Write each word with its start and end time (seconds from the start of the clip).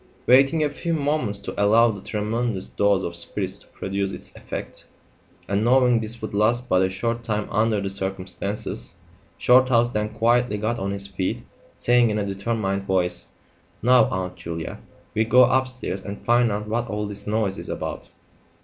Waiting 0.25 0.63
a 0.63 0.69
few 0.71 0.95
moments 0.95 1.41
to 1.41 1.63
allow 1.63 1.91
the 1.91 2.01
tremendous 2.01 2.67
dose 2.71 3.03
of 3.03 3.15
spirits 3.15 3.59
to 3.59 3.67
produce 3.67 4.11
its 4.13 4.35
effect, 4.35 4.87
and 5.47 5.63
knowing 5.63 5.99
this 5.99 6.23
would 6.23 6.33
last 6.33 6.67
but 6.67 6.81
a 6.81 6.89
short 6.89 7.21
time 7.21 7.47
under 7.51 7.79
the 7.79 7.91
circumstances, 7.91 8.95
Shorthouse 9.37 9.91
then 9.91 10.09
quietly 10.09 10.57
got 10.57 10.79
on 10.79 10.89
his 10.89 11.05
feet, 11.05 11.43
saying 11.77 12.09
in 12.09 12.17
a 12.17 12.25
determined 12.25 12.85
voice 12.85 13.27
"Now, 13.83 14.05
Aunt 14.05 14.35
Julia, 14.37 14.79
we'll 15.13 15.29
go 15.29 15.43
upstairs 15.43 16.01
and 16.01 16.25
find 16.25 16.51
out 16.51 16.67
what 16.67 16.87
all 16.89 17.05
this 17.05 17.27
noise 17.27 17.59
is 17.59 17.69
about. 17.69 18.07